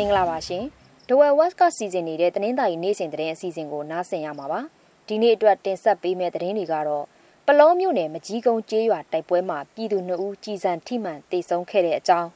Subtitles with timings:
[0.00, 0.64] ္ဂလာပါရှင်။
[1.08, 4.60] ဒဝဲဝက်ကစီစဉ်နေတဲ့တင်းသားရီနေ့စဉ်သတင်းအစီအစဉ်ကိုနားဆင်ရမှာပါ။
[5.08, 7.04] ဒီနေ့အတွက်တင်ဆက်ပေးမယ့်သတင်းတွေကတော့
[7.46, 12.28] ပလောမြို့နယ်မကြီးကုန်းကျေးရွာတိုက်ပွဲမှာပြည်သူ2ဦးကြီးစံထိမှန်တေဆုံးခဲ့တဲ့အကြောင်း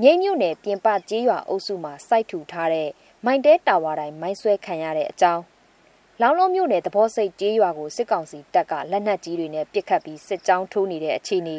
[0.00, 2.88] မြိတ်မြို့နယ်ပြင်ပကျေးရွာအုပ်စုမှာစိုက်ထူထားတဲ့
[3.24, 5.42] မိုင်တဲတာဝါတိုင်းမိုင်းဆွဲခံရတဲ့အကြောင်း
[6.20, 11.56] လောင်လုံးမြို့နယ်သဘောစိတ်ကျေးရွာကိုစစ်ကောင်စီတပ်ကလက်နက်ကြီးတွေနဲ့ပစ်ခတ်ပြီးစစ်ကြောင်းထိုးနေတဲ့အခြေအနေ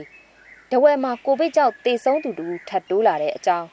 [0.72, 3.68] တဝဲမှာကိုဗစ်ကြောင့်တေဆုံးသူတူထပ်တိုးလာတဲ့အကြောင်း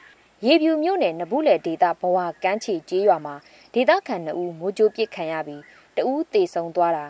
[0.47, 3.35] ရေပြူမြို့နယ်နဘူးလေဒေတာဘဝကမ်းခြေကျေးရွာမှာ
[3.73, 5.61] ဒေတာခံ2ဦးမိုးကြိုးပစ်ခံရပြီး
[5.95, 7.05] တဦးတေဆုံးသွားတာ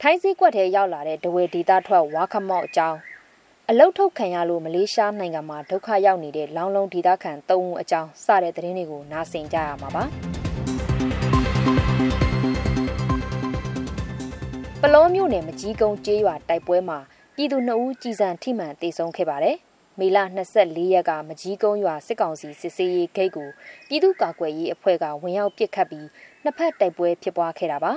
[0.00, 2.98] ထိုင်းစည်းကွက်ထဲရောက်လာတဲ့ဒဝဲဒေတာထွက်ဝါခမော့အကြောင်း
[3.70, 10.04] အလုတ်ထုတ်ခံရလို့မလေးရှားနိုင်ငံမှာဒုက္ခရောက်နေတဲ့လောင်လုံးဒေတာခံ3ဦးအကြောင်းစတဲ့သတင်းတွေကိုနားဆင်ကြရမှာပါ
[14.82, 16.98] ပလောမျိုးနယ်မကြီးကုန်းကျေးရွာတိုက်ပွဲမှာ
[17.36, 19.58] ပြည်သူ2ဦးကြီးစံထိမှန်တေဆုံးခဲ့ပါတယ်။
[19.98, 20.18] မေလ
[20.54, 23.48] 24ရက်ကမကြီးကုန်းရွာစစ်ကောင်စီစစ်ဆေးရေးဂိတ်ကို
[23.88, 26.06] ပြည်သူ့ကာကွယ်ရေးအဖွဲ့ကဝင်ရောက်ပစ်ခတ်ပြီး
[26.44, 27.92] နှစ်ဖက်တိုက်ပွဲဖြစ်ပွားခဲ့တာပါ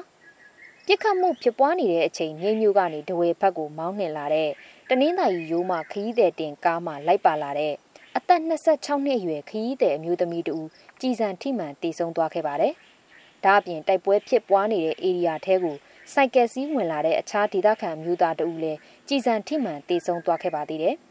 [0.88, 4.50] ပစ်ခတ်မှုဖြစ်ပွားနေတဲ့အချိန်မြိတ်မြို့ကနေဒဝဲဘက်ကိုမောင်းနှင်လာတဲ့
[4.90, 7.74] တနင်္သာရီရိုးမှခရီးသည်တင်ကားမှလိုက်ပါလာတဲ့
[8.18, 10.58] အသက်26နှစ်အရွယ်ခရီးသည်အမျိုးသမီးတူ
[11.02, 12.74] ကြည်စံထိမှန်တေဆုံးသွားခဲ့ပါတယ်။
[13.44, 15.76] ဒါအပြင်တိုက်ပွဲဖြစ်ပွားနေတဲ့ဧရိယာထဲကို
[16.14, 20.98] စိုက်ကယ်စီးဝင်လာတဲ့အခြားဒေသခံမျိုးသားတူလည်းကြည်စံထိမှန်တေဆုံးသွားခဲ့ပါသေးတယ်။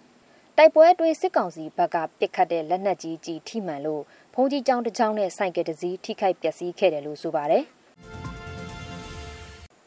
[0.59, 4.03] တိုက်ပွဲအတွင်းစစ်ကောင်စီဘက်ကပစ်ခတ်တဲ့လက်နက်ကြီးကြီးထိမှန်လို့
[4.35, 7.65] ဖုန်ကြီးကျောင်းတစ်ကျောင်းနဲ့ဆိုင်ကယ်တစ်စီးထိခိုက်ပျက်စီးခဲ့တယ်လို့ဆိုပါတယ်။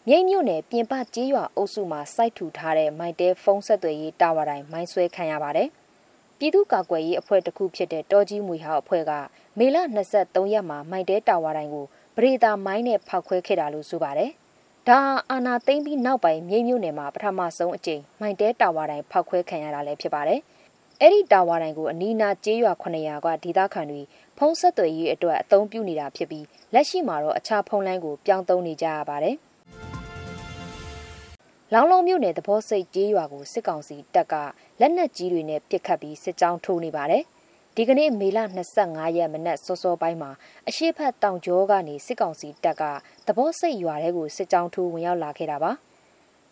[0.07, 5.67] မြိတ်မြို့နယ်ပြင်ပကျေးရွာအုပ်စုမှာစိုက်ထူထားတဲ့မိုက်တဲဖုန်းဆက်သွယ်ရေးတာဝါတိုင်းမိုင်းဆွဲခံရပါတယ်။
[6.37, 9.11] ပြည်သူ့ကာကွယ်ရေးအဖွဲ့တစ်ခုဖြစ်တဲ့တော်ကြီးမွေဟောက်အဖွဲ့က
[9.57, 9.77] မေလ
[10.15, 11.85] 23ရက်မှာမိုက်တဲတာဝါတိုင်းကို
[12.15, 14.31] ပရိသာမိုင်းနဲ့ဖောက်ခွဲခဲ့တာလို့ဆိုပါတယ်။
[14.87, 14.99] ဒါ
[15.31, 20.39] အာနာသိမ့်ပြီးနောက်ပိုင်းမြိတ်မြို့နယ်မှာပထမဆုံးအကြိမ်မိုင်တဲတာဝါတိုင်းဖောက်ခွဲခံရတာလည်းဖြစ်ပါတယ်။
[21.01, 24.01] အဲ့ဒီတာဝါတိုင်ကိုအနီးနားကျေးရွာ900ကဒေသခံတွေ
[24.37, 29.35] ဖုံးဆက်သွယ်ရေးအတွက်အသုံးပြုနေတာဖြစ်ပြီးလက်ရှိမှာတော့အခြားဖုံးလိုင်းကိုပြောင်းသုံးနေကြရပါတယ်။
[31.73, 34.33] လောင်လုံးမြို့နယ်သဘောစိတ်ကျေးရွာကိုစစ်ကောင်စီတပ်က
[34.79, 37.23] လက်နက်ကြီးတွေနဲ့ပစ်ခတ်ပြီးစစ်ကြောင်းထိုးနေပါတယ်။
[37.75, 38.39] ဒီကနေ့မေလ
[38.77, 40.31] 25ရက်မနက်စောစောပိုင်းမှာ
[40.67, 42.83] အရှိတ်ဖက်တောင်ကျောကနေစစ်ကောင်စီတပ်က
[43.27, 45.71] သဘောစိတ်ရွာထဲကိုစစ်ကြောင်းထိုးဝင်ရောက်လာခဲ့တာပါ။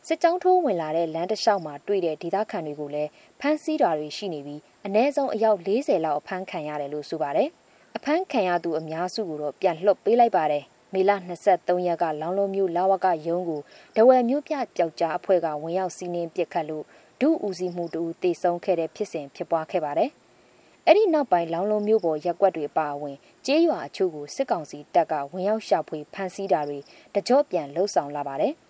[0.09, 3.09] စစ်ကြောင်းထိုးဝင်လာတဲ့လမ်းတစ်လျှောက်မှာတွေ့တဲ့ဒေသခံတွေကိုလည်း
[3.39, 7.49] ဖမ်းဆီးတာတွေရှိနေပြီးအ ਨੇ ဆုံးအယောက်40လောက်အဖမ်းခံရတယ်လို့ဆိုပါတယ်။
[7.97, 10.63] အဖမ်းခံရသူအများစုကိုတော့ပြန်လွှတ်ပေးလိုက်ပါတယ်။
[10.93, 11.11] မေလ
[11.49, 13.61] 23ရက်ကလောင်လုံးမျိုးလာဝကရုံးကို
[13.95, 16.85] ဒဝယ်မျိုးပြပျောက်ကြားအဖွဲ့ကဝင်ရောက်စီးနင်းပစ်ခတ်လို့
[17.21, 20.09] ဒုဦးစီးမှုတူတေဆုံးခဲ့တဲ့ဖြစ်စဉ်ဖြစ်ပွားခဲ့ပါတယ်။
[20.85, 26.79] အဲ့ဒီနောက်ပိုင်းလောင်လုံးမျိုးပေါ်ရက်ွက်တွေပါဝင်ကျေးရွာအချို့ကိုစစ်ကောင်စီတပ်ကဝင်ရောက်ရှာဖွေဖမ်းဆီးတာတွေ
[27.15, 28.55] တကြော့ပြန်လှုပ်ဆောင်လာပါတယ်။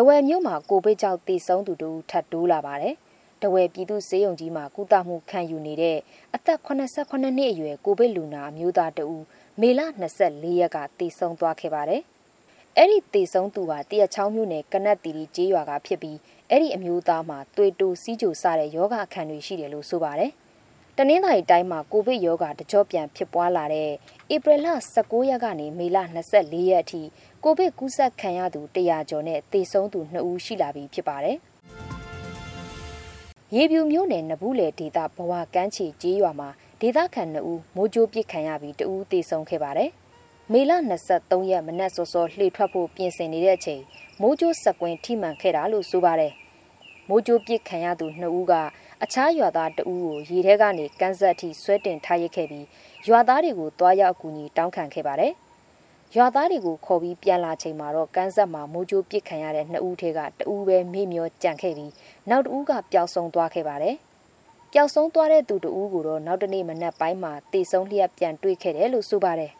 [0.00, 2.94] တဝယ်မြို့မှာကိုဗစ်ကြောင့်တည်ဆုံးသူတို့ထပ်တိုးလာပါတယ်။
[3.42, 5.98] တဝယ်ပြည်သူစေယုံကြီးမှာကုသမှုခံယူနေတဲ့
[6.34, 9.22] အသက်89နှစ်အရွယ်ကိုဗစ်လူနာအမျိုးသားတဦး
[9.60, 9.80] မေလ
[10.20, 12.02] 24ရက်ကတည်ဆုံးသွားခဲ့ပါတယ်။
[12.76, 16.18] အဲ့ဒီတည်ဆုံးသူဟာတရချောင်းမြို့နယ်ကနက်တီရီကျေးရွာကဖြစ်ပြီး
[16.50, 20.32] အဲ့ဒီအမျိုးသားမှာသွေးတိုးစီးကြိုစတဲ့ယောဂအခန်းတွေရှိတယ်လို့ဆိုပါတယ်။
[21.00, 23.90] တနင်္သာရီတိုင်းမှာကိုဗစ်ရောဂါတကြော့ပြန်ဖြစ်ပွားလာတဲ့
[24.34, 24.66] ဧပြီလ
[24.96, 25.98] 19ရက်ကနေမေလ
[26.32, 27.02] 24ရက်အထိ
[27.44, 31.36] ကိုဗစ်ကူးစက်ခံရသူ100ကျော်နဲ့သေဆုံးသူ2ဦးရှိလာပြီဖြစ်ပါတယ်။
[33.56, 36.48] ရေပြူမျိုးနယ်နဘူးလေဒေတာဘဝကမ်းခြေကျေးရွာမှာ
[36.80, 39.90] ဒေသခံ2ဦးမိုးကြိုးပစ်ခံရပြီး2ဦးသေဆုံးခဲ့ပါတယ်။
[40.52, 40.72] မေလ
[41.10, 43.82] 23ရက်မနက်စောစောလှေထွက်ဖို့ပြင်ဆင်နေတဲ့အချိန်
[44.20, 46.32] မိုးကြိုးစက်ကွင်းထိမှန်ခဲ့တာလို့ဆိုပါတယ်။
[47.08, 48.54] မိုးကြိုးပစ်ခံရသူ2ဦးက
[49.04, 52.66] အခြားရွာသား2ဦးကိုရေထဲကနေကန်းဆက်ထိဆွဲတင်ထားရခဲ့ပြီး
[53.08, 55.32] ရွာသားတွေကိုတွားရောက်အကူအညီတောင်းခံခဲ့ပါတယ်။
[56.16, 61.92] ရွာသားတွေကိုခေါ်ပြီးပြန်လာချိန်မှာတော့ကန်းဆက်မှာမိုးကြိုးပစ်ခံရတဲ့နှစ်ဦးထဲကတဦးပဲမေ့မျောကြံခဲ့ပြီး
[62.30, 63.96] နောက်တဦးကပျောက်ဆုံးသွားခဲ့ပါတယ်။
[64.72, 69.52] ပျောက်ဆုံးသွားတဲ့သူတဦးကိုတော့နောက်တနေ့မနက်ပိုင်းမှာတေဆုံးလျက်ပြန်တွေ့ခဲ့တယ်လို့ဆိုပါတယ်။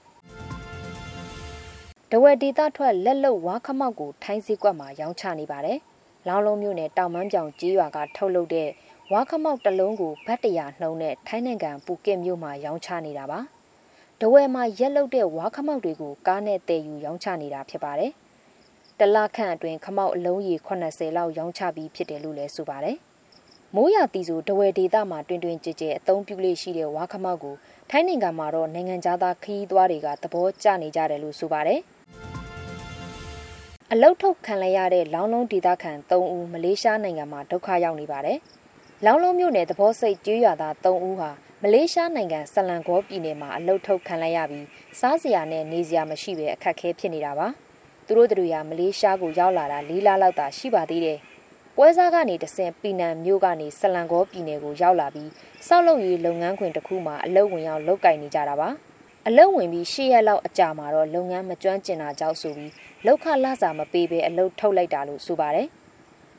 [2.10, 5.78] ဒဝဲဒေတာထွက်လက်လုတ်ဝါခမောက်ကိုထိုင်းစည်းကွက်မှာရောင်းချနေပါတယ်။
[6.28, 8.68] လောင်းလုံးမြို့နယ်တောင်မန်းပြောင်ကျေးရွာကထုတ်လုပ်တဲ့
[9.14, 13.40] ဝါခမောက်တစ်လုံးကိုဗတ်တရာနှုံးနဲ့ထိုင်းနိုင်ငံပူကစ်မြို့မှာရောင်းချနေတာပါ။
[14.20, 18.12] ဒဝယ်မှာရက်လုတ်တဲ့ဝါခမောက်တွေကိုကားနဲ့တည်ယူရောင်းချနေတာဖြစ်ပါတယ်။
[18.98, 22.96] တလခန့်အတွင်းခမောက်အလုံးရေ80လောက်ရောင်းချပြီးဖြစ်တယ်လို့လည်းဆိုပါတယ်။
[23.74, 27.54] မိုးရတီဆိုဒဝယ်ဒေသမှာတွင်တွင်ကြဲကြဲအသုံးပြုလေးရှိတဲ့ဝါခမောက်ကို
[27.90, 31.80] ထိုင်းနိုင်ငံမှာတော့နိုင်ငံသားခရီးသွားတွေကသဘောကျနေကြတယ်လို့ဆိုပါတယ်။
[33.92, 38.38] အလုတ်ထုတ်ခံလိုက်ရတဲ့လောင်းလုံးဒေသခံ3ဦးမလေးရှားနိုင်ငံမှာဒုက္ခရောက်နေပါတယ်။
[39.06, 41.30] လောင်းလုံးမြို့နယ်သဘောစိတ်ကျွေးရွာသား3ဦးဟာ
[41.62, 44.66] မလေးရှားနိုင်ငံဆလန်ဂေါပြည်နယ်မှာအလုတ်ထုတ်ခံလိုက်ရပြီး
[45.00, 47.46] စားစရာနဲ့နေစရာမရှိဘဲအခက်အခဲဖြစ်နေတာပါ
[48.06, 51.18] သူတို့တို့ရမလေးရှားကိုရောက်လာတာ၄လလောက်သာရှိပါသေးတယ်
[51.76, 55.30] ဘပွဲစားကနေတဆင့်ပီနန်မြို့ကနေဆလန်ကောပြည်နယ်ကိုရောက်လာပြီး
[55.66, 58.68] စောက်လုပ်ရေးလုပ်ငန်းခွင်တစ်ခုမှာအလုပ်ဝင်ရောက်လုပ်ကင်နေကြတာပါ
[59.28, 62.72] အလုပ်ဝင်ပြီးရှေ့ရက်လောက်အကြာမှာတော့လုပ်ငန်းမကျွမ်းကျင်တာကြောင့်ဆိုပြီး
[63.06, 65.68] လောက်ခလာစာမပေးဘဲအလုပ်ထုတ်လိုက်တာလို့ဆိုပါတယ်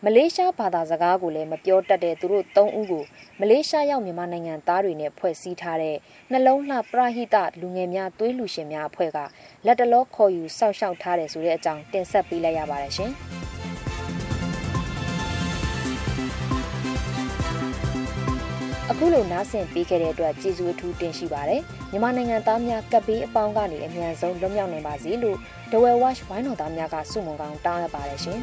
[0.06, 3.04] မလေးရှားဘာသာစကားကိုလည်းမပြောတတ်တဲ့သူတို့၃ဦးကို
[3.40, 5.98] မလေးရှားရောက်မြန်မာနိုင်ငံသားတွေနဲ့ဖွဲ့စည်းထားတဲ့
[6.31, 9.18] နှလုံးလှပရဟိတလူငယ်များသွေးလူရှင်များအဖွဲ့က
[9.66, 13.12] လက်တလောခေါ်ယူစောင့်ရှောက်ထားတယ်ဆိုတဲ့အကြောင်းတင်ဆက်ပေးလိုက်ရပါတယ်ရှင်။
[18.92, 21.62] အခုလိုနားဆင်ပေးခဲ့တဲ့အတွက်ကျေးဇူးအထူးတင်ရှိပါတယ်
[21.92, 25.38] မြန်မာနိုင်ငံသားများကပ်ဘေးအပေါင်းကနေအမြန်ဆုံးလွတ်မြောက်နိုင်ပါစေလို့
[25.72, 28.40] The Well Watch ဝိုင်းတော်သားများကဆုမွန်ကောင်းတောင်းရပါတယ်ရှင်